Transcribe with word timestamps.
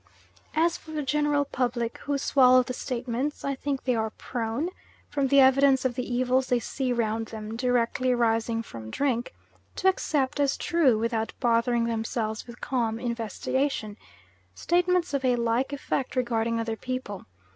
As 0.55 0.77
for 0.77 0.89
the 0.89 1.03
general 1.03 1.45
public 1.45 1.99
who 1.99 2.17
swallow 2.17 2.63
the 2.63 2.73
statements, 2.73 3.45
I 3.45 3.53
think 3.53 3.83
they 3.83 3.93
are 3.93 4.09
prone, 4.09 4.69
from 5.11 5.27
the 5.27 5.39
evidence 5.39 5.85
of 5.85 5.93
the 5.93 6.11
evils 6.11 6.47
they 6.47 6.57
see 6.59 6.91
round 6.91 7.27
them 7.27 7.55
directly 7.55 8.11
arising 8.11 8.63
from 8.63 8.89
drink, 8.89 9.31
to 9.75 9.87
accept 9.87 10.39
as 10.39 10.57
true 10.57 10.97
without 10.97 11.33
bothering 11.39 11.83
themselves 11.85 12.47
with 12.47 12.61
calm 12.61 12.99
investigation 12.99 13.95
statements 14.55 15.13
of 15.13 15.23
a 15.23 15.35
like 15.35 15.71
effect 15.71 16.15
regarding 16.15 16.59
other 16.59 16.75
people. 16.77 17.27